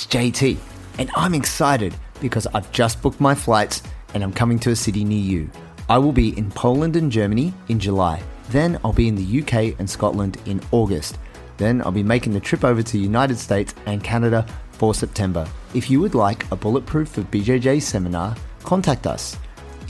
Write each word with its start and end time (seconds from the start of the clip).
it's 0.00 0.14
JT, 0.14 0.56
and 0.98 1.10
I'm 1.14 1.34
excited 1.34 1.94
because 2.20 2.46
I've 2.54 2.72
just 2.72 3.02
booked 3.02 3.20
my 3.20 3.34
flights 3.34 3.82
and 4.14 4.22
I'm 4.22 4.32
coming 4.32 4.58
to 4.60 4.70
a 4.70 4.76
city 4.76 5.04
near 5.04 5.20
you. 5.20 5.50
I 5.90 5.98
will 5.98 6.12
be 6.12 6.38
in 6.38 6.50
Poland 6.50 6.96
and 6.96 7.12
Germany 7.12 7.52
in 7.68 7.78
July. 7.78 8.22
Then 8.48 8.80
I'll 8.82 8.94
be 8.94 9.08
in 9.08 9.14
the 9.14 9.42
UK 9.42 9.78
and 9.78 9.90
Scotland 9.90 10.38
in 10.46 10.62
August. 10.70 11.18
Then 11.58 11.82
I'll 11.82 11.92
be 11.92 12.02
making 12.02 12.32
the 12.32 12.40
trip 12.40 12.64
over 12.64 12.82
to 12.82 12.92
the 12.92 12.98
United 12.98 13.38
States 13.38 13.74
and 13.86 14.02
Canada 14.02 14.46
for 14.72 14.94
September. 14.94 15.46
If 15.74 15.90
you 15.90 16.00
would 16.00 16.14
like 16.14 16.50
a 16.50 16.56
Bulletproof 16.56 17.08
for 17.08 17.20
BJJ 17.22 17.82
seminar, 17.82 18.34
contact 18.62 19.06
us. 19.06 19.36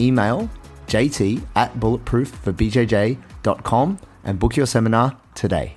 Email 0.01 0.51
jt 0.89 1.41
at 1.55 1.73
bulletproofforbjj.com 1.79 3.99
and 4.25 4.39
book 4.41 4.57
your 4.57 4.67
seminar 4.67 5.17
today. 5.35 5.77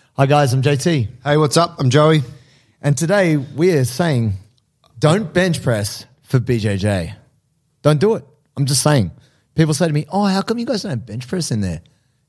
Hi 0.17 0.25
guys, 0.25 0.51
I'm 0.51 0.61
JT. 0.61 1.07
Hey, 1.23 1.37
what's 1.37 1.55
up? 1.55 1.79
I'm 1.79 1.89
Joey. 1.89 2.21
And 2.81 2.97
today 2.97 3.37
we're 3.37 3.85
saying 3.85 4.33
don't 4.99 5.33
bench 5.33 5.63
press 5.63 6.05
for 6.23 6.37
BJJ. 6.37 7.15
Don't 7.81 7.99
do 8.01 8.15
it. 8.15 8.25
I'm 8.57 8.65
just 8.65 8.83
saying. 8.83 9.11
People 9.55 9.73
say 9.73 9.87
to 9.87 9.93
me, 9.93 10.05
oh, 10.11 10.25
how 10.25 10.41
come 10.41 10.59
you 10.59 10.65
guys 10.65 10.83
don't 10.83 10.89
have 10.89 11.05
bench 11.05 11.29
press 11.29 11.49
in 11.49 11.61
there? 11.61 11.81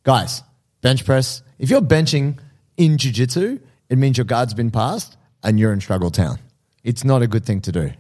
Guys, 0.05 0.45
bench 0.81 1.05
press. 1.05 1.43
If 1.59 1.71
you're 1.71 1.81
benching 1.81 2.39
in 2.77 2.99
jiu-jitsu, 2.99 3.59
it 3.89 3.99
means 3.99 4.17
your 4.17 4.27
guard's 4.27 4.55
been 4.55 4.71
passed 4.71 5.17
and 5.43 5.59
you're 5.59 5.73
in 5.73 5.81
struggle 5.81 6.13
town. 6.13 6.39
It's 6.85 7.03
not 7.03 7.23
a 7.23 7.27
good 7.27 7.45
thing 7.45 7.63
to 7.63 7.73
do. 7.73 7.91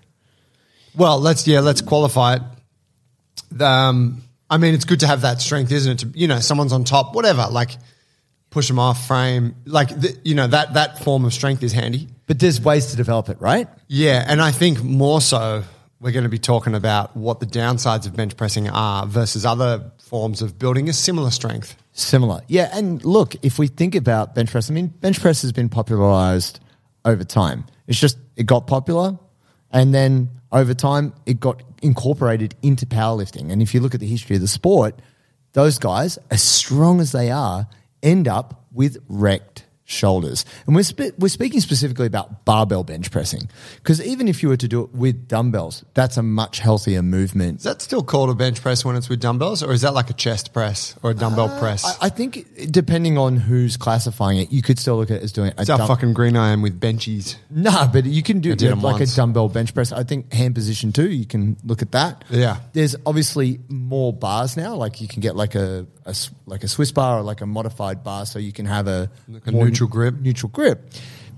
Well, 0.94 1.18
let's 1.18 1.44
yeah, 1.48 1.58
let's 1.58 1.80
qualify 1.80 2.36
it. 2.36 3.60
Um, 3.60 4.22
I 4.48 4.58
mean, 4.58 4.74
it's 4.74 4.84
good 4.84 5.00
to 5.00 5.08
have 5.08 5.22
that 5.22 5.40
strength, 5.40 5.72
isn't 5.72 5.92
it? 5.92 5.98
To, 6.12 6.18
you 6.18 6.28
know, 6.28 6.38
someone's 6.38 6.72
on 6.72 6.84
top, 6.84 7.16
whatever. 7.16 7.48
Like 7.50 7.72
push 8.52 8.68
them 8.68 8.78
off 8.78 9.06
frame, 9.08 9.56
like 9.66 9.88
the, 9.88 10.16
you 10.22 10.36
know 10.36 10.46
that 10.46 10.74
that 10.74 11.02
form 11.02 11.24
of 11.24 11.34
strength 11.34 11.62
is 11.64 11.72
handy. 11.72 12.08
But 12.26 12.38
there's 12.38 12.60
ways 12.60 12.86
to 12.92 12.96
develop 12.96 13.28
it, 13.28 13.40
right? 13.40 13.68
Yeah, 13.88 14.24
and 14.26 14.40
I 14.40 14.52
think 14.52 14.82
more 14.82 15.20
so 15.20 15.64
we're 16.02 16.12
going 16.12 16.24
to 16.24 16.28
be 16.28 16.38
talking 16.38 16.74
about 16.74 17.16
what 17.16 17.38
the 17.38 17.46
downsides 17.46 18.06
of 18.06 18.16
bench 18.16 18.36
pressing 18.36 18.68
are 18.68 19.06
versus 19.06 19.46
other 19.46 19.92
forms 20.02 20.42
of 20.42 20.58
building 20.58 20.88
a 20.88 20.92
similar 20.92 21.30
strength. 21.30 21.76
Similar. 21.92 22.42
Yeah. 22.48 22.70
And 22.72 23.04
look, 23.04 23.36
if 23.44 23.56
we 23.56 23.68
think 23.68 23.94
about 23.94 24.34
bench 24.34 24.50
press, 24.50 24.68
I 24.68 24.74
mean, 24.74 24.88
bench 24.88 25.20
press 25.20 25.42
has 25.42 25.52
been 25.52 25.68
popularized 25.68 26.58
over 27.04 27.22
time. 27.22 27.66
It's 27.86 28.00
just, 28.00 28.18
it 28.36 28.46
got 28.46 28.66
popular 28.66 29.16
and 29.70 29.94
then 29.94 30.30
over 30.50 30.74
time 30.74 31.14
it 31.24 31.38
got 31.38 31.62
incorporated 31.82 32.56
into 32.62 32.84
powerlifting. 32.84 33.52
And 33.52 33.62
if 33.62 33.72
you 33.72 33.78
look 33.78 33.94
at 33.94 34.00
the 34.00 34.06
history 34.06 34.34
of 34.34 34.42
the 34.42 34.48
sport, 34.48 35.00
those 35.52 35.78
guys, 35.78 36.18
as 36.32 36.42
strong 36.42 37.00
as 37.00 37.12
they 37.12 37.30
are, 37.30 37.68
end 38.02 38.28
up 38.28 38.66
with 38.72 38.98
wrecked 39.08 39.64
shoulders. 39.84 40.46
And 40.66 40.74
we're, 40.74 40.84
spe- 40.84 41.18
we're 41.18 41.28
speaking 41.28 41.60
specifically 41.60 42.06
about 42.06 42.46
barbell 42.46 42.82
bench 42.82 43.10
pressing 43.10 43.50
because 43.76 44.00
even 44.00 44.26
if 44.26 44.42
you 44.42 44.48
were 44.48 44.56
to 44.56 44.68
do 44.68 44.82
it 44.84 44.94
with 44.94 45.28
dumbbells, 45.28 45.84
that's 45.92 46.16
a 46.16 46.22
much 46.22 46.60
healthier 46.60 47.02
movement. 47.02 47.58
Is 47.58 47.64
that 47.64 47.82
still 47.82 48.02
called 48.02 48.30
a 48.30 48.34
bench 48.34 48.62
press 48.62 48.84
when 48.86 48.96
it's 48.96 49.10
with 49.10 49.20
dumbbells, 49.20 49.62
or 49.62 49.72
is 49.72 49.82
that 49.82 49.92
like 49.92 50.08
a 50.08 50.14
chest 50.14 50.54
press 50.54 50.96
or 51.02 51.10
a 51.10 51.14
dumbbell 51.14 51.50
uh, 51.50 51.58
press? 51.60 51.84
I, 52.00 52.06
I 52.06 52.08
think 52.08 52.70
depending 52.70 53.18
on 53.18 53.36
who's 53.36 53.76
classifying 53.76 54.38
it, 54.38 54.50
you 54.50 54.62
could 54.62 54.78
still 54.78 54.96
look 54.96 55.10
at 55.10 55.18
it 55.18 55.24
as 55.24 55.32
doing 55.32 55.48
It's 55.48 55.54
a 55.54 55.56
That's 55.58 55.68
how 55.70 55.76
dumb- 55.78 55.88
fucking 55.88 56.12
green 56.14 56.36
I 56.36 56.52
am 56.52 56.62
with 56.62 56.80
benchies. 56.80 57.36
Nah, 57.50 57.86
but 57.92 58.06
you 58.06 58.22
can 58.22 58.40
do 58.40 58.52
I 58.52 58.54
did 58.54 58.62
yeah, 58.62 58.70
them 58.70 58.82
like 58.82 59.00
once. 59.00 59.12
a 59.12 59.16
dumbbell 59.16 59.48
bench 59.50 59.74
press. 59.74 59.92
I 59.92 60.04
think 60.04 60.32
hand 60.32 60.54
position 60.54 60.92
too. 60.92 61.10
You 61.10 61.26
can 61.26 61.58
look 61.64 61.82
at 61.82 61.92
that. 61.92 62.24
Yeah. 62.30 62.60
There's 62.72 62.96
obviously 63.04 63.58
more 63.68 64.12
bars 64.12 64.56
now. 64.56 64.76
Like 64.76 65.00
you 65.02 65.08
can 65.08 65.20
get 65.20 65.36
like 65.36 65.54
a, 65.54 65.86
a 66.04 66.14
like 66.46 66.64
a 66.64 66.68
Swiss 66.68 66.92
bar 66.92 67.18
or 67.18 67.22
like 67.22 67.40
a 67.40 67.46
modified 67.46 68.02
bar, 68.04 68.26
so 68.26 68.38
you 68.38 68.52
can 68.52 68.66
have 68.66 68.86
a, 68.88 69.10
Like 69.28 69.46
a 69.46 69.50
neutral 69.52 69.88
grip. 69.88 70.20
Neutral 70.20 70.50
grip. 70.50 70.90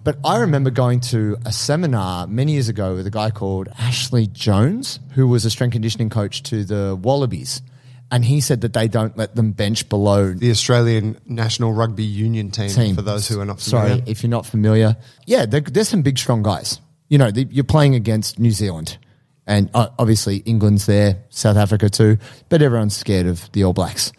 But 0.02 0.18
I 0.22 0.40
remember 0.40 0.70
going 0.70 1.00
to 1.00 1.38
a 1.46 1.52
seminar 1.52 2.26
many 2.26 2.52
years 2.52 2.68
ago 2.68 2.94
with 2.94 3.06
a 3.06 3.10
guy 3.10 3.30
called 3.30 3.68
Ashley 3.78 4.26
Jones, 4.26 5.00
who 5.14 5.26
was 5.26 5.46
a 5.46 5.50
strength 5.50 5.72
conditioning 5.72 6.10
coach 6.10 6.42
to 6.44 6.62
the 6.64 6.94
Wallabies. 6.94 7.62
And 8.10 8.22
he 8.22 8.42
said 8.42 8.60
that 8.60 8.74
they 8.74 8.86
don't 8.86 9.16
let 9.16 9.34
them 9.34 9.52
bench 9.52 9.88
below 9.88 10.34
The 10.34 10.50
Australian 10.50 11.18
National 11.26 11.72
Rugby 11.72 12.04
Union 12.04 12.50
team, 12.50 12.68
team. 12.68 12.94
for 12.94 13.00
those 13.02 13.26
who 13.26 13.40
are 13.40 13.46
not 13.46 13.60
Sorry, 13.60 13.88
familiar. 13.88 14.04
if 14.06 14.22
you're 14.22 14.30
not 14.30 14.44
familiar. 14.44 14.96
Yeah, 15.26 15.46
there, 15.46 15.62
there's 15.62 15.88
some 15.88 16.02
big, 16.02 16.18
strong 16.18 16.42
guys. 16.42 16.80
You 17.08 17.16
know, 17.16 17.30
they, 17.30 17.46
you're 17.50 17.64
playing 17.64 17.94
against 17.94 18.38
New 18.38 18.50
Zealand. 18.50 18.98
And 19.46 19.70
uh, 19.74 19.88
obviously, 19.98 20.38
England's 20.38 20.86
there, 20.86 21.18
South 21.28 21.56
Africa 21.56 21.90
too, 21.90 22.18
but 22.48 22.62
everyone's 22.62 22.96
scared 22.96 23.26
of 23.26 23.50
the 23.52 23.64
All 23.64 23.72
Blacks. 23.72 24.12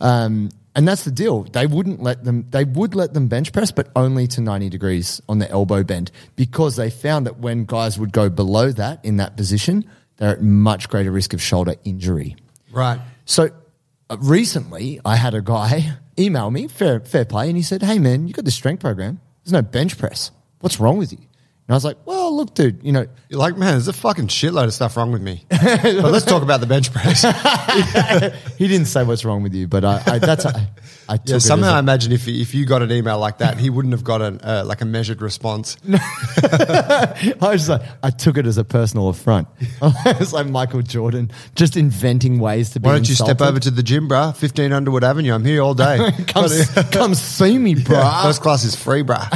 Um, 0.00 0.50
and 0.74 0.86
that's 0.86 1.02
the 1.04 1.10
deal. 1.10 1.42
They 1.42 1.66
wouldn't 1.66 2.00
let 2.02 2.22
them, 2.22 2.46
they 2.50 2.62
would 2.62 2.94
let 2.94 3.12
them 3.12 3.26
bench 3.26 3.52
press, 3.52 3.72
but 3.72 3.88
only 3.96 4.28
to 4.28 4.40
90 4.40 4.68
degrees 4.68 5.20
on 5.28 5.40
the 5.40 5.50
elbow 5.50 5.82
bend 5.82 6.12
because 6.36 6.76
they 6.76 6.90
found 6.90 7.26
that 7.26 7.38
when 7.38 7.64
guys 7.64 7.98
would 7.98 8.12
go 8.12 8.28
below 8.28 8.70
that 8.70 9.04
in 9.04 9.16
that 9.16 9.36
position, 9.36 9.84
they're 10.18 10.30
at 10.30 10.42
much 10.42 10.88
greater 10.88 11.10
risk 11.10 11.32
of 11.32 11.42
shoulder 11.42 11.74
injury. 11.84 12.36
Right. 12.70 13.00
So 13.24 13.48
uh, 14.08 14.16
recently, 14.20 15.00
I 15.04 15.16
had 15.16 15.34
a 15.34 15.42
guy 15.42 15.96
email 16.18 16.50
me, 16.50 16.68
fair, 16.68 17.00
fair 17.00 17.24
play, 17.24 17.48
and 17.48 17.56
he 17.56 17.62
said, 17.62 17.82
Hey, 17.82 17.98
man, 17.98 18.28
you 18.28 18.34
got 18.34 18.44
the 18.44 18.52
strength 18.52 18.80
program. 18.80 19.20
There's 19.42 19.52
no 19.52 19.62
bench 19.62 19.98
press. 19.98 20.30
What's 20.60 20.78
wrong 20.78 20.96
with 20.96 21.12
you? 21.12 21.18
And 21.18 21.70
I 21.70 21.74
was 21.74 21.84
like, 21.84 21.96
Well, 22.04 22.17
look, 22.38 22.54
dude, 22.54 22.82
you 22.82 22.92
know, 22.92 23.06
You're 23.28 23.40
like, 23.40 23.58
man, 23.58 23.72
there's 23.72 23.88
a 23.88 23.92
fucking 23.92 24.28
shitload 24.28 24.64
of 24.64 24.72
stuff 24.72 24.96
wrong 24.96 25.12
with 25.12 25.20
me. 25.20 25.44
but 25.50 26.04
let's 26.04 26.24
talk 26.24 26.42
about 26.42 26.60
the 26.60 26.66
bench 26.66 26.92
press. 26.92 27.22
he 28.58 28.68
didn't 28.68 28.86
say 28.86 29.02
what's 29.04 29.24
wrong 29.24 29.42
with 29.42 29.54
you, 29.54 29.66
but 29.66 29.84
I, 29.84 30.02
I 30.06 30.18
that's, 30.18 30.46
I, 30.46 30.68
I 31.08 31.16
took 31.16 31.28
yeah, 31.28 31.36
it 31.36 31.40
somehow 31.40 31.70
as 31.70 31.74
I 31.74 31.76
a- 31.76 31.80
imagine 31.80 32.12
if 32.12 32.28
if 32.28 32.54
you 32.54 32.64
got 32.64 32.82
an 32.82 32.92
email 32.92 33.18
like 33.18 33.38
that, 33.38 33.58
he 33.58 33.70
wouldn't 33.70 33.92
have 33.92 34.04
got 34.04 34.22
an, 34.22 34.40
uh, 34.40 34.62
like 34.64 34.80
a 34.80 34.84
measured 34.84 35.20
response. 35.20 35.76
I 35.88 37.36
was 37.40 37.66
just 37.66 37.68
like, 37.68 37.82
I 38.02 38.10
took 38.10 38.38
it 38.38 38.46
as 38.46 38.56
a 38.56 38.64
personal 38.64 39.08
affront. 39.08 39.48
it's 39.82 40.32
like 40.32 40.46
Michael 40.46 40.82
Jordan 40.82 41.32
just 41.56 41.76
inventing 41.76 42.38
ways 42.38 42.70
to 42.70 42.80
be 42.80 42.86
Why 42.86 42.92
don't 42.92 43.08
you 43.08 43.16
step 43.16 43.40
over 43.40 43.58
to 43.58 43.70
the 43.70 43.82
gym, 43.82 44.08
bruh? 44.08 44.34
15 44.36 44.72
Underwood 44.72 45.02
Avenue. 45.02 45.34
I'm 45.34 45.44
here 45.44 45.60
all 45.60 45.74
day. 45.74 46.12
come, 46.28 46.48
come 46.92 47.14
see 47.14 47.58
me, 47.58 47.74
bro. 47.74 48.00
First 48.22 48.42
class 48.42 48.62
is 48.62 48.76
free, 48.76 49.02
bruh. 49.02 49.28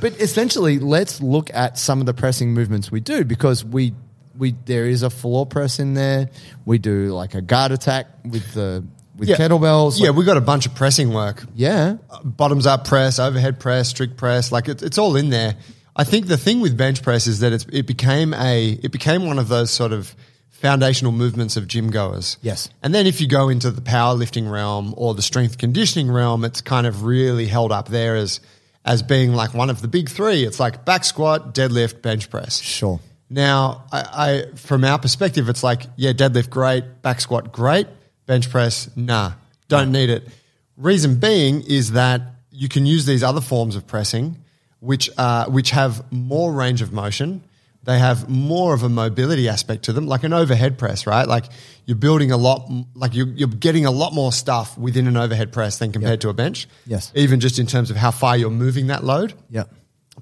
But 0.00 0.20
essentially, 0.20 0.78
let's 0.78 1.20
look 1.20 1.50
at 1.54 1.78
some 1.78 2.00
of 2.00 2.06
the 2.06 2.14
pressing 2.14 2.52
movements 2.54 2.90
we 2.90 3.00
do 3.00 3.24
because 3.24 3.64
we 3.64 3.94
we 4.36 4.54
there 4.66 4.86
is 4.86 5.02
a 5.02 5.10
floor 5.10 5.46
press 5.46 5.78
in 5.78 5.94
there. 5.94 6.28
We 6.64 6.78
do 6.78 7.08
like 7.14 7.34
a 7.34 7.40
guard 7.40 7.72
attack 7.72 8.06
with 8.24 8.52
the 8.54 8.84
with 9.16 9.28
kettlebells. 9.30 9.98
Yeah, 9.98 10.08
Like, 10.10 10.18
we 10.18 10.24
got 10.26 10.36
a 10.36 10.42
bunch 10.42 10.66
of 10.66 10.74
pressing 10.74 11.12
work. 11.12 11.42
yeah. 11.54 11.96
Uh, 12.10 12.22
bottoms 12.22 12.66
up 12.66 12.86
press, 12.86 13.18
overhead 13.18 13.58
press, 13.58 13.88
strict 13.88 14.18
press. 14.18 14.52
Like 14.52 14.68
it, 14.68 14.82
it's 14.82 14.98
all 14.98 15.16
in 15.16 15.30
there. 15.30 15.56
I 15.98 16.04
think 16.04 16.26
the 16.26 16.36
thing 16.36 16.60
with 16.60 16.76
bench 16.76 17.02
press 17.02 17.26
is 17.26 17.40
that 17.40 17.54
it's, 17.54 17.64
it 17.72 17.86
became 17.86 18.34
a 18.34 18.72
it 18.82 18.92
became 18.92 19.24
one 19.26 19.38
of 19.38 19.48
those 19.48 19.70
sort 19.70 19.92
of 19.92 20.14
foundational 20.50 21.12
movements 21.12 21.56
of 21.56 21.66
gym 21.68 21.90
goers. 21.90 22.36
Yes. 22.42 22.68
And 22.82 22.94
then 22.94 23.06
if 23.06 23.20
you 23.20 23.28
go 23.28 23.48
into 23.48 23.70
the 23.70 23.80
powerlifting 23.80 24.50
realm 24.50 24.94
or 24.96 25.14
the 25.14 25.22
strength 25.22 25.58
conditioning 25.58 26.10
realm, 26.10 26.44
it's 26.44 26.60
kind 26.60 26.86
of 26.86 27.04
really 27.04 27.46
held 27.46 27.72
up 27.72 27.88
there 27.88 28.16
as 28.16 28.40
as 28.86 29.02
being 29.02 29.32
like 29.32 29.52
one 29.52 29.68
of 29.68 29.82
the 29.82 29.88
big 29.88 30.08
three. 30.08 30.44
It's 30.44 30.60
like 30.60 30.84
back 30.84 31.04
squat, 31.04 31.54
deadlift, 31.54 32.00
bench 32.00 32.30
press. 32.30 32.60
Sure. 32.60 33.00
Now, 33.28 33.84
I, 33.90 34.44
I 34.52 34.56
from 34.56 34.84
our 34.84 34.98
perspective, 34.98 35.48
it's 35.48 35.64
like, 35.64 35.82
yeah, 35.96 36.12
deadlift 36.12 36.48
great, 36.48 37.02
back 37.02 37.20
squat 37.20 37.52
great, 37.52 37.88
bench 38.26 38.48
press, 38.48 38.88
nah, 38.96 39.32
don't 39.68 39.90
need 39.90 40.10
it. 40.10 40.28
Reason 40.76 41.18
being 41.18 41.62
is 41.62 41.92
that 41.92 42.22
you 42.52 42.68
can 42.68 42.86
use 42.86 43.04
these 43.04 43.24
other 43.24 43.40
forms 43.40 43.74
of 43.74 43.86
pressing, 43.86 44.36
which 44.78 45.10
uh, 45.18 45.46
which 45.46 45.70
have 45.70 46.10
more 46.12 46.52
range 46.52 46.82
of 46.82 46.92
motion. 46.92 47.42
They 47.86 47.98
have 47.98 48.28
more 48.28 48.74
of 48.74 48.82
a 48.82 48.88
mobility 48.88 49.48
aspect 49.48 49.84
to 49.84 49.92
them, 49.92 50.06
like 50.06 50.24
an 50.24 50.32
overhead 50.32 50.76
press, 50.76 51.06
right? 51.06 51.26
Like 51.26 51.44
you're 51.86 51.96
building 51.96 52.32
a 52.32 52.36
lot, 52.36 52.68
like 52.94 53.14
you're, 53.14 53.28
you're 53.28 53.48
getting 53.48 53.86
a 53.86 53.90
lot 53.92 54.12
more 54.12 54.32
stuff 54.32 54.76
within 54.76 55.06
an 55.06 55.16
overhead 55.16 55.52
press 55.52 55.78
than 55.78 55.92
compared 55.92 56.20
to 56.22 56.28
a 56.28 56.34
bench. 56.34 56.68
Yes. 56.84 57.12
Even 57.14 57.38
just 57.40 57.58
in 57.60 57.66
terms 57.66 57.90
of 57.90 57.96
how 57.96 58.10
far 58.10 58.36
you're 58.36 58.50
moving 58.50 58.88
that 58.88 59.04
load 59.04 59.34
Yeah. 59.50 59.64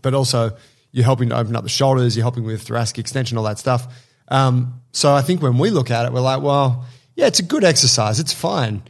but 0.02 0.12
also 0.14 0.56
you're 0.92 1.04
helping 1.04 1.30
to 1.30 1.36
open 1.38 1.56
up 1.56 1.62
the 1.64 1.68
shoulders, 1.70 2.16
you're 2.16 2.22
helping 2.24 2.44
with 2.44 2.62
thoracic 2.62 2.98
extension, 2.98 3.36
all 3.38 3.44
that 3.44 3.58
stuff. 3.58 3.88
Um, 4.28 4.80
so 4.92 5.12
I 5.14 5.22
think 5.22 5.42
when 5.42 5.58
we 5.58 5.70
look 5.70 5.90
at 5.90 6.06
it, 6.06 6.12
we're 6.12 6.20
like, 6.20 6.42
well, 6.42 6.84
yeah, 7.16 7.26
it's 7.26 7.40
a 7.40 7.42
good 7.44 7.64
exercise, 7.64 8.20
it's 8.20 8.32
fine, 8.34 8.82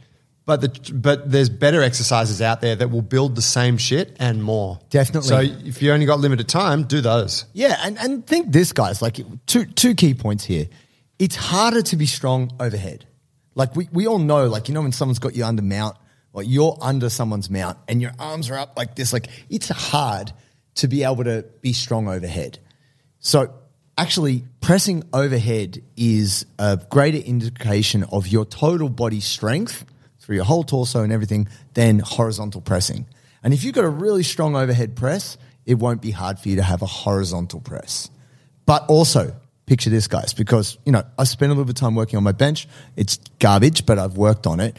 But 0.45 0.61
the 0.61 0.93
but 0.93 1.31
there's 1.31 1.49
better 1.49 1.81
exercises 1.81 2.41
out 2.41 2.61
there 2.61 2.75
that 2.75 2.91
will 2.91 3.01
build 3.01 3.35
the 3.35 3.41
same 3.41 3.77
shit 3.77 4.15
and 4.19 4.43
more. 4.43 4.79
Definitely. 4.91 5.27
So 5.27 5.39
if 5.39 5.81
you 5.81 5.91
only 5.91 6.05
got 6.05 6.19
limited 6.19 6.47
time, 6.47 6.83
do 6.83 7.01
those. 7.01 7.45
Yeah, 7.53 7.79
and, 7.83 7.97
and 7.97 8.27
think 8.27 8.51
this, 8.51 8.71
guys, 8.71 9.01
like 9.01 9.17
two 9.47 9.65
two 9.65 9.95
key 9.95 10.13
points 10.13 10.43
here. 10.43 10.67
It's 11.17 11.35
harder 11.35 11.81
to 11.81 11.95
be 11.95 12.05
strong 12.05 12.51
overhead. 12.59 13.05
Like 13.55 13.75
we, 13.75 13.87
we 13.91 14.05
all 14.05 14.19
know, 14.19 14.47
like, 14.47 14.67
you 14.67 14.73
know, 14.73 14.81
when 14.81 14.91
someone's 14.91 15.19
got 15.19 15.35
you 15.35 15.45
under 15.45 15.61
mount, 15.61 15.97
or 16.33 16.43
you're 16.43 16.77
under 16.81 17.09
someone's 17.09 17.49
mount 17.49 17.77
and 17.87 18.01
your 18.01 18.11
arms 18.19 18.49
are 18.49 18.57
up 18.57 18.73
like 18.75 18.95
this, 18.95 19.13
like 19.13 19.29
it's 19.49 19.69
hard 19.69 20.33
to 20.75 20.89
be 20.89 21.03
able 21.03 21.23
to 21.23 21.45
be 21.61 21.71
strong 21.71 22.09
overhead. 22.09 22.59
So 23.19 23.53
actually 23.97 24.43
pressing 24.59 25.03
overhead 25.13 25.81
is 25.95 26.45
a 26.59 26.77
greater 26.89 27.17
indication 27.17 28.03
of 28.03 28.27
your 28.27 28.43
total 28.43 28.89
body 28.89 29.21
strength 29.21 29.85
through 30.25 30.37
your 30.37 30.45
whole 30.45 30.63
torso 30.63 31.03
and 31.03 31.13
everything 31.13 31.47
than 31.75 31.99
horizontal 31.99 32.59
pressing. 32.59 33.05
And 33.43 33.53
if 33.53 33.63
you've 33.63 33.75
got 33.75 33.85
a 33.85 33.89
really 33.89 34.23
strong 34.23 34.55
overhead 34.55 34.95
press, 34.95 35.37
it 35.67 35.75
won't 35.75 36.01
be 36.01 36.09
hard 36.09 36.39
for 36.39 36.49
you 36.49 36.55
to 36.55 36.63
have 36.63 36.81
a 36.81 36.87
horizontal 36.87 37.59
press. 37.59 38.09
But 38.65 38.85
also, 38.87 39.35
picture 39.67 39.91
this, 39.91 40.07
guys, 40.07 40.33
because, 40.33 40.79
you 40.83 40.91
know, 40.91 41.03
I 41.19 41.25
spent 41.25 41.51
a 41.51 41.53
little 41.53 41.65
bit 41.65 41.77
of 41.77 41.79
time 41.79 41.93
working 41.93 42.17
on 42.17 42.23
my 42.23 42.31
bench. 42.31 42.67
It's 42.95 43.17
garbage, 43.39 43.85
but 43.85 43.99
I've 43.99 44.17
worked 44.17 44.47
on 44.47 44.59
it. 44.59 44.75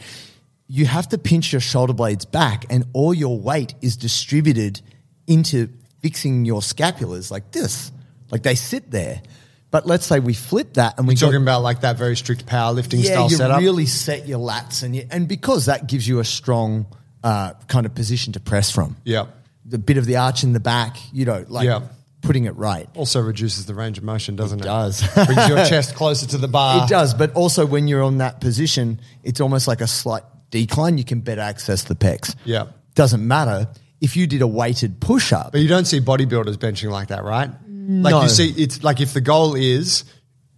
You 0.67 0.85
have 0.85 1.07
to 1.09 1.17
pinch 1.17 1.53
your 1.53 1.61
shoulder 1.61 1.93
blades 1.93 2.25
back, 2.25 2.65
and 2.69 2.85
all 2.91 3.13
your 3.13 3.39
weight 3.39 3.73
is 3.81 3.95
distributed 3.95 4.81
into 5.27 5.69
fixing 6.01 6.43
your 6.43 6.59
scapulars 6.59 7.31
like 7.31 7.51
this. 7.51 7.93
Like 8.31 8.43
they 8.43 8.55
sit 8.55 8.91
there. 8.91 9.21
But 9.69 9.85
let's 9.85 10.05
say 10.05 10.19
we 10.19 10.33
flip 10.33 10.75
that 10.75 10.97
and 10.97 11.07
we 11.07 11.13
We're 11.13 11.17
talking 11.17 11.41
about 11.41 11.61
like 11.61 11.81
that 11.81 11.97
very 11.97 12.15
strict 12.15 12.45
powerlifting 12.45 13.03
style 13.03 13.03
setup? 13.03 13.03
yeah, 13.03 13.13
style 13.27 13.29
you 13.29 13.37
setup. 13.37 13.59
really 13.59 13.85
set 13.85 14.27
your 14.27 14.39
lats 14.39 14.83
and 14.83 14.95
you, 14.95 15.05
and 15.11 15.27
because 15.27 15.65
that 15.65 15.87
gives 15.87 16.07
you 16.07 16.19
a 16.19 16.23
strong 16.25 16.85
uh, 17.23 17.53
kind 17.67 17.85
of 17.85 17.93
position 17.93 18.33
to 18.33 18.39
press 18.39 18.71
from. 18.71 18.95
yeah. 19.03 19.25
The 19.65 19.77
bit 19.77 19.97
of 19.97 20.05
the 20.05 20.15
arch 20.15 20.43
in 20.45 20.53
the 20.53 20.61
back, 20.61 20.95
you 21.11 21.25
know, 21.25 21.43
like 21.49 21.65
Yeah. 21.65 21.81
putting 22.21 22.45
it 22.45 22.55
right. 22.55 22.87
Also 22.95 23.19
reduces 23.19 23.65
the 23.65 23.73
range 23.75 23.97
of 23.97 24.05
motion, 24.05 24.37
doesn't 24.37 24.61
it? 24.61 24.63
does. 24.63 25.05
Brings 25.13 25.49
your 25.49 25.65
chest 25.65 25.93
closer 25.95 26.25
to 26.27 26.37
the 26.37 26.47
bar. 26.47 26.85
it 26.85 26.89
does, 26.89 27.13
but 27.13 27.33
also 27.33 27.65
when 27.65 27.89
you're 27.89 28.03
on 28.03 28.19
that 28.19 28.39
position, 28.39 29.01
it's 29.23 29.41
almost 29.41 29.67
like 29.67 29.81
a 29.81 29.87
slight 29.87 30.23
decline. 30.51 30.97
You 30.97 31.03
can 31.03 31.19
better 31.19 31.41
access 31.41 31.83
the 31.83 31.95
pecs. 31.95 32.33
Yeah. 32.45 32.67
Doesn't 32.95 33.27
matter 33.27 33.67
if 33.99 34.15
you 34.15 34.25
did 34.25 34.41
a 34.41 34.47
weighted 34.47 35.01
push 35.01 35.33
up. 35.33 35.51
But 35.51 35.59
you 35.59 35.67
don't 35.67 35.83
see 35.85 35.99
bodybuilders 35.99 36.55
benching 36.55 36.89
like 36.89 37.09
that, 37.09 37.25
right? 37.25 37.49
Like 37.89 38.11
No. 38.11 38.23
you 38.23 38.29
see, 38.29 38.49
it's 38.57 38.83
like 38.83 38.99
if 38.99 39.13
the 39.13 39.21
goal 39.21 39.55
is 39.55 40.03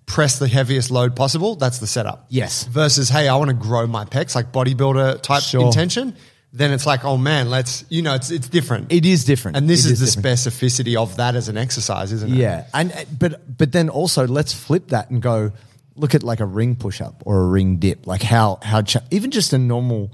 press 0.08 0.40
the 0.40 0.48
heaviest 0.48 0.90
load 0.90 1.16
possible, 1.16 1.56
that's 1.56 1.78
the 1.78 1.86
setup. 1.86 2.26
Yes. 2.30 2.64
Versus, 2.64 3.10
hey, 3.10 3.28
I 3.28 3.36
want 3.36 3.50
to 3.50 3.54
grow 3.56 3.86
my 3.86 4.06
pecs, 4.06 4.34
like 4.34 4.52
bodybuilder 4.52 5.22
type 5.22 5.44
Sure. 5.44 5.68
intention. 5.68 6.16
Then 6.52 6.72
it's 6.72 6.88
like, 6.88 7.06
oh 7.06 7.16
man, 7.18 7.52
let's, 7.52 7.86
you 7.90 8.02
know, 8.02 8.16
it's 8.16 8.32
it's 8.32 8.50
different. 8.50 8.92
It 8.92 9.06
is 9.06 9.24
different. 9.26 9.58
and 9.58 9.70
this 9.70 9.86
It 9.86 9.92
is, 9.92 10.00
the 10.00 10.06
different. 10.22 10.40
specificity 10.40 10.96
of 10.96 11.18
that 11.18 11.36
as 11.36 11.48
an 11.48 11.58
exercise, 11.58 12.12
isn't 12.12 12.32
it? 12.34 12.38
Yeah, 12.38 12.66
and 12.74 12.92
but 13.20 13.56
but 13.56 13.72
then 13.72 13.88
also 13.90 14.26
let's 14.26 14.52
flip 14.52 14.88
that 14.88 15.12
and 15.12 15.22
go 15.22 15.52
look 15.96 16.16
at 16.16 16.24
like 16.24 16.40
a 16.40 16.46
ring 16.48 16.76
push 16.76 17.02
up 17.02 17.22
or 17.28 17.42
a 17.42 17.46
ring 17.46 17.78
dip, 17.78 18.08
like 18.08 18.24
how 18.24 18.58
how 18.64 18.82
cha- 18.82 19.04
even 19.12 19.30
just 19.30 19.54
a 19.54 19.60
normal 19.60 20.10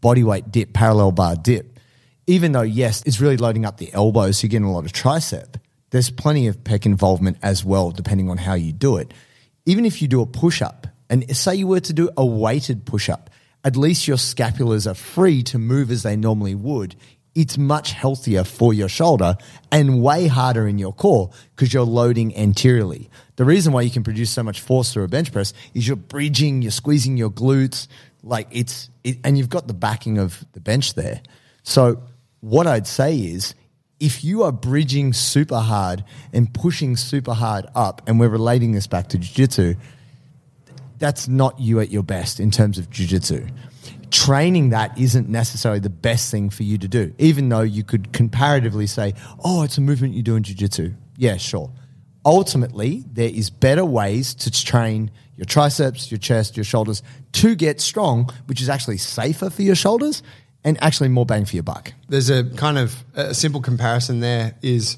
body 0.00 0.24
weight 0.24 0.50
dip, 0.50 0.72
parallel 0.72 1.12
bar 1.12 1.36
dip. 1.36 1.78
Even 2.26 2.50
though 2.50 2.62
yes, 2.62 3.02
it's 3.06 3.20
really 3.20 3.36
loading 3.36 3.64
up 3.64 3.76
the 3.76 3.92
elbows, 3.92 4.38
so 4.38 4.44
you're 4.46 4.48
getting 4.50 4.66
a 4.66 4.72
lot 4.72 4.84
of 4.86 4.92
tricep. 4.92 5.54
There's 5.94 6.10
plenty 6.10 6.48
of 6.48 6.64
pec 6.64 6.86
involvement 6.86 7.36
as 7.40 7.64
well, 7.64 7.92
depending 7.92 8.28
on 8.28 8.36
how 8.36 8.54
you 8.54 8.72
do 8.72 8.96
it. 8.96 9.14
Even 9.64 9.84
if 9.84 10.02
you 10.02 10.08
do 10.08 10.22
a 10.22 10.26
push 10.26 10.60
up, 10.60 10.88
and 11.08 11.36
say 11.36 11.54
you 11.54 11.68
were 11.68 11.78
to 11.78 11.92
do 11.92 12.10
a 12.16 12.26
weighted 12.26 12.84
push 12.84 13.08
up, 13.08 13.30
at 13.62 13.76
least 13.76 14.08
your 14.08 14.16
scapulars 14.16 14.90
are 14.90 14.94
free 14.94 15.44
to 15.44 15.56
move 15.56 15.92
as 15.92 16.02
they 16.02 16.16
normally 16.16 16.56
would. 16.56 16.96
It's 17.36 17.56
much 17.56 17.92
healthier 17.92 18.42
for 18.42 18.74
your 18.74 18.88
shoulder 18.88 19.36
and 19.70 20.02
way 20.02 20.26
harder 20.26 20.66
in 20.66 20.78
your 20.78 20.92
core 20.92 21.30
because 21.54 21.72
you're 21.72 21.84
loading 21.84 22.36
anteriorly. 22.36 23.08
The 23.36 23.44
reason 23.44 23.72
why 23.72 23.82
you 23.82 23.90
can 23.92 24.02
produce 24.02 24.30
so 24.30 24.42
much 24.42 24.62
force 24.62 24.92
through 24.92 25.04
a 25.04 25.08
bench 25.08 25.30
press 25.30 25.52
is 25.74 25.86
you're 25.86 25.94
bridging, 25.94 26.60
you're 26.60 26.72
squeezing 26.72 27.16
your 27.16 27.30
glutes, 27.30 27.86
like 28.24 28.48
it's, 28.50 28.90
it, 29.04 29.18
and 29.22 29.38
you've 29.38 29.48
got 29.48 29.68
the 29.68 29.74
backing 29.74 30.18
of 30.18 30.44
the 30.54 30.60
bench 30.60 30.94
there. 30.94 31.22
So 31.62 32.02
what 32.40 32.66
I'd 32.66 32.88
say 32.88 33.16
is 33.16 33.54
if 34.00 34.24
you 34.24 34.42
are 34.42 34.52
bridging 34.52 35.12
super 35.12 35.60
hard 35.60 36.04
and 36.32 36.52
pushing 36.52 36.96
super 36.96 37.34
hard 37.34 37.66
up, 37.74 38.02
and 38.06 38.18
we're 38.18 38.28
relating 38.28 38.72
this 38.72 38.86
back 38.86 39.08
to 39.08 39.18
jiu-jitsu, 39.18 39.74
that's 40.98 41.28
not 41.28 41.58
you 41.60 41.80
at 41.80 41.90
your 41.90 42.02
best 42.02 42.40
in 42.40 42.50
terms 42.50 42.78
of 42.78 42.90
jiu-jitsu. 42.90 43.46
Training 44.10 44.70
that 44.70 44.96
isn't 44.98 45.28
necessarily 45.28 45.80
the 45.80 45.90
best 45.90 46.30
thing 46.30 46.50
for 46.50 46.62
you 46.62 46.78
to 46.78 46.88
do, 46.88 47.14
even 47.18 47.48
though 47.48 47.62
you 47.62 47.82
could 47.82 48.12
comparatively 48.12 48.86
say, 48.86 49.14
oh, 49.44 49.62
it's 49.62 49.78
a 49.78 49.80
movement 49.80 50.14
you 50.14 50.22
do 50.22 50.36
in 50.36 50.42
jiu-jitsu. 50.42 50.94
Yeah, 51.16 51.36
sure. 51.36 51.72
Ultimately, 52.24 53.04
there 53.12 53.28
is 53.28 53.50
better 53.50 53.84
ways 53.84 54.34
to 54.34 54.50
train 54.50 55.10
your 55.36 55.44
triceps, 55.44 56.10
your 56.10 56.18
chest, 56.18 56.56
your 56.56 56.64
shoulders 56.64 57.02
to 57.32 57.54
get 57.54 57.80
strong, 57.80 58.30
which 58.46 58.62
is 58.62 58.68
actually 58.68 58.98
safer 58.98 59.50
for 59.50 59.62
your 59.62 59.74
shoulders 59.74 60.22
and 60.64 60.82
actually 60.82 61.08
more 61.08 61.26
bang 61.26 61.44
for 61.44 61.56
your 61.56 61.62
buck. 61.62 61.92
there's 62.08 62.30
a 62.30 62.44
kind 62.56 62.78
of 62.78 62.94
a 63.14 63.34
simple 63.34 63.60
comparison 63.60 64.20
there 64.20 64.54
is 64.62 64.96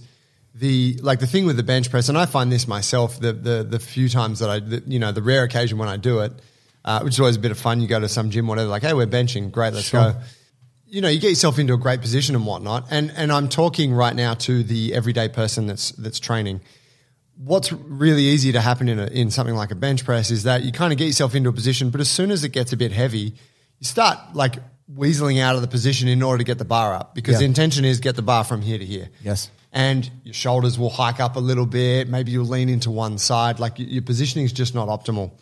the 0.54 0.98
like 1.02 1.18
the 1.20 1.26
thing 1.26 1.44
with 1.44 1.56
the 1.56 1.62
bench 1.62 1.90
press 1.90 2.08
and 2.08 2.16
I 2.16 2.24
find 2.26 2.50
this 2.50 2.66
myself 2.66 3.20
the 3.20 3.32
the 3.32 3.62
the 3.64 3.78
few 3.78 4.08
times 4.08 4.38
that 4.38 4.48
I 4.48 4.60
the, 4.60 4.82
you 4.86 4.98
know 4.98 5.12
the 5.12 5.22
rare 5.22 5.42
occasion 5.44 5.76
when 5.78 5.88
I 5.88 5.96
do 5.96 6.20
it 6.20 6.32
uh, 6.84 7.00
which 7.00 7.14
is 7.14 7.20
always 7.20 7.34
a 7.36 7.40
bit 7.40 7.50
of 7.50 7.58
fun. 7.58 7.80
You 7.80 7.88
go 7.88 7.98
to 7.98 8.08
some 8.08 8.30
gym 8.30 8.46
whatever 8.46 8.68
like 8.68 8.82
hey 8.82 8.94
we're 8.94 9.08
benching. 9.08 9.50
Great 9.50 9.74
let's 9.74 9.88
Sure. 9.88 10.12
go. 10.12 10.20
You 10.86 11.00
know 11.00 11.08
you 11.08 11.18
get 11.18 11.30
yourself 11.30 11.58
into 11.58 11.74
a 11.74 11.76
great 11.76 12.00
position 12.00 12.36
and 12.36 12.46
whatnot. 12.46 12.86
And 12.92 13.10
and 13.16 13.32
I'm 13.32 13.48
talking 13.48 13.92
right 13.92 14.14
now 14.14 14.34
to 14.34 14.62
the 14.62 14.94
everyday 14.94 15.28
person 15.28 15.66
that's 15.66 15.90
that's 15.92 16.20
training. 16.20 16.60
What's 17.36 17.72
really 17.72 18.22
easy 18.22 18.52
to 18.52 18.60
happen 18.60 18.88
in 18.88 18.98
a, 19.00 19.06
in 19.08 19.30
something 19.32 19.56
like 19.56 19.72
a 19.72 19.74
bench 19.74 20.04
press 20.04 20.30
is 20.30 20.44
that 20.44 20.62
you 20.62 20.70
kind 20.70 20.92
of 20.92 20.98
get 20.98 21.06
yourself 21.06 21.34
into 21.34 21.50
a 21.50 21.52
position, 21.52 21.90
but 21.90 22.00
as 22.00 22.08
soon 22.08 22.30
as 22.30 22.44
it 22.44 22.50
gets 22.50 22.72
a 22.72 22.76
bit 22.76 22.92
heavy, 22.92 23.34
you 23.80 23.84
start 23.84 24.18
like 24.34 24.58
weaseling 24.94 25.40
out 25.40 25.56
of 25.56 25.62
the 25.62 25.68
position 25.68 26.08
in 26.08 26.22
order 26.22 26.38
to 26.38 26.44
get 26.44 26.58
the 26.58 26.64
bar 26.64 26.94
up 26.94 27.14
because 27.14 27.34
Yeah. 27.34 27.38
the 27.40 27.44
intention 27.46 27.84
is 27.84 27.98
get 28.00 28.14
the 28.16 28.22
bar 28.22 28.44
from 28.44 28.62
here 28.62 28.78
to 28.78 28.84
here. 28.84 29.08
Yes. 29.24 29.50
And 29.72 30.08
your 30.24 30.32
shoulders 30.34 30.78
will 30.78 30.90
hike 30.90 31.20
up 31.20 31.36
a 31.36 31.40
little 31.40 31.66
bit. 31.66 32.08
Maybe 32.08 32.30
you'll 32.32 32.46
lean 32.46 32.68
into 32.68 32.90
one 32.90 33.18
side. 33.18 33.58
Like 33.58 33.74
your, 33.78 34.02
positioning 34.02 34.44
is 34.46 34.52
just 34.52 34.74
not 34.74 34.88
optimal. 34.88 35.32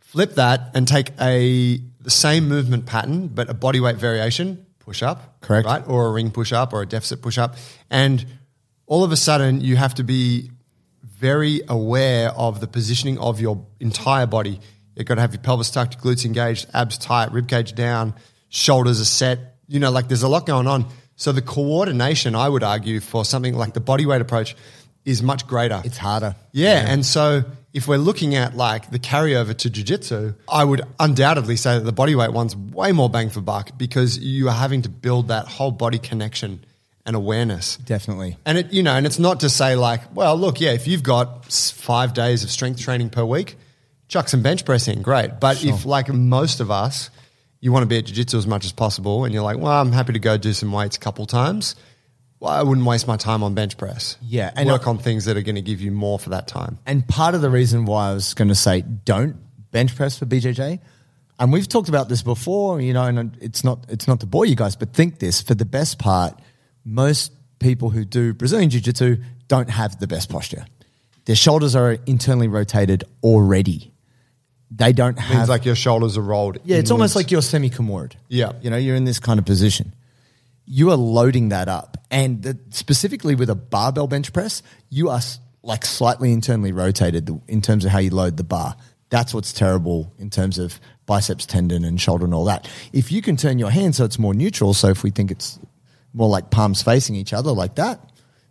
Flip 0.00 0.34
that 0.36 0.70
and 0.74 0.86
take 0.86 1.10
a 1.20 1.80
the 2.00 2.10
same 2.10 2.48
movement 2.48 2.86
pattern, 2.86 3.26
but 3.28 3.50
a 3.50 3.54
body 3.54 3.80
weight 3.80 3.96
variation, 3.96 4.64
push 4.78 5.02
up, 5.02 5.40
Correct. 5.40 5.66
right, 5.66 5.82
or 5.88 6.06
a 6.06 6.12
ring 6.12 6.30
push 6.30 6.52
up 6.52 6.72
or 6.72 6.80
a 6.82 6.86
deficit 6.86 7.20
push 7.20 7.36
up, 7.38 7.56
and 7.90 8.24
all 8.86 9.02
of 9.02 9.10
a 9.10 9.16
sudden 9.16 9.60
you 9.60 9.74
have 9.76 9.94
to 9.96 10.04
be 10.04 10.52
very 11.02 11.60
aware 11.68 12.30
of 12.30 12.60
the 12.60 12.68
positioning 12.68 13.18
of 13.18 13.40
your 13.40 13.66
entire 13.80 14.26
body. 14.26 14.60
You've 14.94 15.06
got 15.06 15.16
to 15.16 15.20
have 15.22 15.32
your 15.34 15.42
pelvis 15.42 15.70
tucked, 15.70 15.98
glutes 16.00 16.24
engaged, 16.24 16.68
abs 16.72 16.96
tight, 16.98 17.32
rib 17.32 17.48
cage 17.48 17.74
down, 17.74 18.14
shoulders 18.56 19.00
are 19.00 19.04
set. 19.04 19.56
You 19.68 19.80
know, 19.80 19.90
like 19.90 20.08
there's 20.08 20.22
a 20.22 20.28
lot 20.28 20.46
going 20.46 20.66
on. 20.66 20.86
So 21.16 21.32
the 21.32 21.42
coordination, 21.42 22.34
I 22.34 22.48
would 22.48 22.62
argue, 22.62 23.00
for 23.00 23.24
something 23.24 23.54
like 23.54 23.74
the 23.74 23.80
body 23.80 24.06
weight 24.06 24.20
approach 24.20 24.56
is 25.04 25.22
much 25.22 25.46
greater. 25.46 25.80
It's 25.84 25.96
harder. 25.96 26.36
Yeah, 26.52 26.84
and 26.86 27.06
so 27.06 27.44
if 27.72 27.86
we're 27.86 27.96
looking 27.98 28.34
at 28.34 28.56
like 28.56 28.90
the 28.90 28.98
carryover 28.98 29.56
to 29.56 29.70
jiu-jitsu, 29.70 30.34
I 30.48 30.64
would 30.64 30.82
undoubtedly 30.98 31.56
say 31.56 31.78
that 31.78 31.84
the 31.84 31.92
body 31.92 32.14
weight 32.14 32.32
one's 32.32 32.56
way 32.56 32.92
more 32.92 33.08
bang 33.08 33.30
for 33.30 33.40
buck 33.40 33.78
because 33.78 34.18
you 34.18 34.48
are 34.48 34.54
having 34.54 34.82
to 34.82 34.88
build 34.88 35.28
that 35.28 35.46
whole 35.46 35.70
body 35.70 35.98
connection 35.98 36.64
and 37.04 37.14
awareness. 37.14 37.76
Definitely. 37.76 38.36
And 38.44 38.58
it, 38.58 38.72
you 38.72 38.82
know, 38.82 38.92
and 38.92 39.06
it's 39.06 39.18
not 39.18 39.40
to 39.40 39.48
say 39.48 39.76
like, 39.76 40.00
well, 40.14 40.36
look, 40.36 40.60
yeah, 40.60 40.72
if 40.72 40.86
you've 40.86 41.04
got 41.04 41.50
five 41.52 42.14
days 42.14 42.42
of 42.42 42.50
strength 42.50 42.80
training 42.80 43.10
per 43.10 43.24
week, 43.24 43.56
chuck 44.08 44.28
some 44.28 44.42
bench 44.42 44.64
pressing, 44.64 45.02
great. 45.02 45.38
But 45.38 45.64
if 45.64 45.86
like 45.86 46.12
most 46.12 46.60
of 46.60 46.70
us, 46.70 47.10
you 47.60 47.72
want 47.72 47.82
to 47.82 47.86
be 47.86 47.98
at 47.98 48.04
jiu-jitsu 48.04 48.36
as 48.38 48.46
much 48.46 48.64
as 48.64 48.72
possible 48.72 49.24
and 49.24 49.32
you're 49.34 49.42
like, 49.42 49.58
well, 49.58 49.72
I'm 49.80 49.92
happy 49.92 50.12
to 50.12 50.18
go 50.18 50.36
do 50.36 50.52
some 50.52 50.70
weights 50.72 50.96
a 50.96 51.00
couple 51.00 51.26
times. 51.26 51.74
Well, 52.38 52.52
I 52.52 52.62
wouldn't 52.62 52.86
waste 52.86 53.06
my 53.08 53.16
time 53.16 53.42
on 53.42 53.54
bench 53.54 53.78
press. 53.78 54.18
Yeah, 54.22 54.50
And 54.54 54.68
work 54.68 54.86
I- 54.86 54.90
on 54.90 54.98
things 54.98 55.24
that 55.24 55.36
are 55.36 55.42
going 55.42 55.54
to 55.56 55.62
give 55.62 55.80
you 55.80 55.90
more 55.90 56.18
for 56.18 56.30
that 56.30 56.46
time. 56.46 56.78
And 56.86 57.06
part 57.08 57.34
of 57.34 57.40
the 57.40 57.48
reason 57.50 57.86
why 57.86 58.10
I 58.10 58.14
was 58.14 58.34
going 58.34 58.48
to 58.48 58.54
say 58.54 58.82
don't 58.82 59.36
bench 59.70 59.96
press 59.96 60.18
for 60.18 60.26
BJJ, 60.26 60.80
and 61.38 61.52
we've 61.52 61.68
talked 61.68 61.88
about 61.88 62.08
this 62.08 62.22
before, 62.22 62.80
you 62.80 62.92
know, 62.94 63.04
and 63.04 63.36
it's 63.40 63.62
not 63.64 63.84
it's 63.88 64.06
not 64.08 64.20
to 64.20 64.26
bore 64.26 64.46
you 64.46 64.54
guys, 64.54 64.74
but 64.76 64.92
think 64.94 65.18
this: 65.18 65.42
for 65.42 65.54
the 65.54 65.64
best 65.66 65.98
part, 65.98 66.38
most 66.84 67.32
people 67.58 67.90
who 67.90 68.04
do 68.04 68.32
Brazilian 68.32 68.70
Jiu 68.70 68.80
Jitsu 68.80 69.16
don't 69.48 69.68
have 69.68 69.98
the 69.98 70.06
best 70.06 70.30
posture. 70.30 70.64
Their 71.26 71.36
shoulders 71.36 71.74
are 71.76 71.92
internally 72.06 72.48
rotated 72.48 73.04
already. 73.22 73.92
They 74.70 74.92
don't 74.92 75.18
have 75.18 75.36
Means 75.36 75.48
like 75.48 75.64
your 75.64 75.76
shoulders 75.76 76.16
are 76.16 76.22
rolled. 76.22 76.58
yeah, 76.64 76.76
it's 76.78 76.90
almost 76.90 77.14
like 77.14 77.30
you're 77.30 77.42
semi 77.42 77.70
comored. 77.70 78.16
Yeah. 78.28 78.52
You 78.60 78.70
know, 78.70 78.76
you're 78.76 78.96
in 78.96 79.04
this 79.04 79.20
kind 79.20 79.38
of 79.38 79.44
position. 79.46 79.94
You 80.64 80.90
are 80.90 80.96
loading 80.96 81.50
that 81.50 81.68
up. 81.68 81.96
And 82.10 82.42
the, 82.42 82.58
specifically 82.70 83.36
with 83.36 83.48
a 83.48 83.54
barbell 83.54 84.08
bench 84.08 84.32
press, 84.32 84.62
you 84.90 85.08
are 85.10 85.20
like 85.62 85.84
slightly 85.84 86.32
internally 86.32 86.72
rotated 86.72 87.30
in 87.46 87.60
terms 87.62 87.84
of 87.84 87.92
how 87.92 87.98
you 87.98 88.10
load 88.10 88.36
the 88.36 88.44
bar. 88.44 88.76
That's 89.08 89.32
what's 89.32 89.52
terrible 89.52 90.12
in 90.18 90.30
terms 90.30 90.58
of 90.58 90.80
biceps 91.06 91.46
tendon 91.46 91.84
and 91.84 92.00
shoulder 92.00 92.24
and 92.24 92.34
all 92.34 92.46
that. 92.46 92.68
If 92.92 93.12
you 93.12 93.22
can 93.22 93.36
turn 93.36 93.60
your 93.60 93.70
hand 93.70 93.94
so 93.94 94.04
it's 94.04 94.18
more 94.18 94.34
neutral, 94.34 94.74
so 94.74 94.88
if 94.88 95.04
we 95.04 95.10
think 95.10 95.30
it's 95.30 95.60
more 96.12 96.28
like 96.28 96.50
palms 96.50 96.82
facing 96.82 97.14
each 97.14 97.32
other 97.32 97.52
like 97.52 97.76
that, 97.76 98.00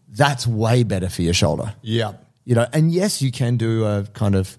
that's 0.10 0.48
way 0.48 0.84
better 0.84 1.10
for 1.10 1.24
your 1.24 1.34
shoulder. 1.34 1.74
Yeah. 1.81 2.13
You 2.45 2.55
know, 2.55 2.67
and 2.72 2.89
yes, 2.91 3.22
you 3.22 3.31
can 3.34 3.57
do 3.57 3.84
a 3.84 4.05
kind 4.13 4.36
of 4.36 4.57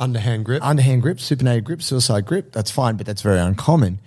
Underhand 0.00 0.46
grip. 0.46 0.64
underhand 0.64 1.02
grip, 1.02 1.18
supinated 1.18 1.64
grip, 1.64 1.82
suicide 1.82 2.24
grip. 2.24 2.52
That's 2.52 2.70
fine, 2.70 2.96
but 2.96 3.06
that's 3.06 3.20
very 3.20 3.38
uncommon. 3.38 4.00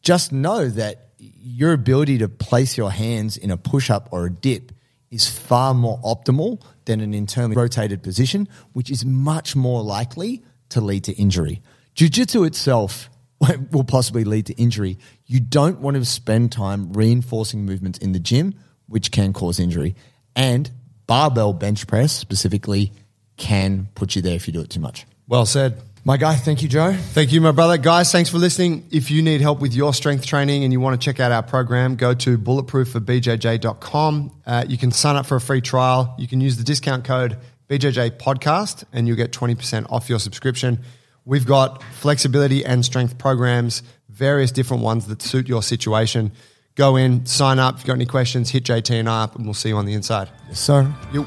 Just 0.00 0.32
know 0.32 0.68
that 0.70 1.10
your 1.18 1.72
ability 1.72 2.18
to 2.18 2.28
place 2.28 2.76
your 2.76 2.90
hands 2.90 3.36
in 3.36 3.50
a 3.50 3.56
push 3.56 3.90
up 3.90 4.08
or 4.10 4.26
a 4.26 4.30
dip 4.30 4.72
is 5.10 5.28
far 5.28 5.74
more 5.74 5.98
optimal 6.00 6.60
than 6.86 7.00
an 7.00 7.14
internally 7.14 7.56
rotated 7.56 8.02
position, 8.02 8.48
which 8.72 8.90
is 8.90 9.04
much 9.04 9.54
more 9.54 9.82
likely 9.82 10.42
to 10.70 10.80
lead 10.80 11.04
to 11.04 11.12
injury. 11.12 11.62
Jiu 11.94 12.08
jitsu 12.08 12.44
itself 12.44 13.08
will 13.70 13.84
possibly 13.84 14.24
lead 14.24 14.46
to 14.46 14.54
injury. 14.54 14.98
You 15.26 15.40
don't 15.40 15.80
want 15.80 15.96
to 15.96 16.04
spend 16.04 16.52
time 16.52 16.92
reinforcing 16.92 17.64
movements 17.64 17.98
in 17.98 18.12
the 18.12 18.18
gym, 18.18 18.54
which 18.86 19.12
can 19.12 19.32
cause 19.32 19.60
injury. 19.60 19.94
And 20.34 20.70
barbell 21.06 21.52
bench 21.52 21.86
press 21.86 22.12
specifically 22.12 22.92
can 23.36 23.88
put 23.94 24.16
you 24.16 24.22
there 24.22 24.34
if 24.34 24.46
you 24.46 24.52
do 24.52 24.60
it 24.60 24.70
too 24.70 24.80
much. 24.80 25.06
Well 25.28 25.46
said. 25.46 25.80
My 26.06 26.18
guy, 26.18 26.34
thank 26.34 26.60
you, 26.62 26.68
Joe. 26.68 26.92
Thank 26.92 27.32
you, 27.32 27.40
my 27.40 27.52
brother. 27.52 27.78
Guys, 27.78 28.12
thanks 28.12 28.28
for 28.28 28.36
listening. 28.36 28.86
If 28.90 29.10
you 29.10 29.22
need 29.22 29.40
help 29.40 29.60
with 29.60 29.72
your 29.72 29.94
strength 29.94 30.26
training 30.26 30.62
and 30.62 30.70
you 30.70 30.78
want 30.78 31.00
to 31.00 31.02
check 31.02 31.18
out 31.18 31.32
our 31.32 31.42
program, 31.42 31.96
go 31.96 32.12
to 32.12 32.36
bulletproofforbjj.com. 32.36 34.32
Uh, 34.44 34.64
you 34.68 34.76
can 34.76 34.92
sign 34.92 35.16
up 35.16 35.24
for 35.24 35.36
a 35.36 35.40
free 35.40 35.62
trial. 35.62 36.14
You 36.18 36.28
can 36.28 36.42
use 36.42 36.58
the 36.58 36.64
discount 36.64 37.06
code 37.06 37.38
BJJ 37.70 38.18
podcast 38.18 38.84
and 38.92 39.08
you'll 39.08 39.16
get 39.16 39.32
20% 39.32 39.90
off 39.90 40.10
your 40.10 40.18
subscription. 40.18 40.80
We've 41.24 41.46
got 41.46 41.82
flexibility 41.94 42.66
and 42.66 42.84
strength 42.84 43.16
programs, 43.16 43.82
various 44.10 44.52
different 44.52 44.82
ones 44.82 45.06
that 45.06 45.22
suit 45.22 45.48
your 45.48 45.62
situation. 45.62 46.32
Go 46.74 46.96
in, 46.96 47.24
sign 47.24 47.58
up. 47.58 47.76
If 47.76 47.80
you've 47.80 47.86
got 47.86 47.94
any 47.94 48.04
questions, 48.04 48.50
hit 48.50 48.64
JT 48.64 48.90
and 48.90 49.08
I 49.08 49.22
up 49.22 49.36
and 49.36 49.46
we'll 49.46 49.54
see 49.54 49.70
you 49.70 49.76
on 49.78 49.86
the 49.86 49.94
inside. 49.94 50.28
Yes, 50.48 50.60
sir. 50.60 50.92
You. 51.14 51.26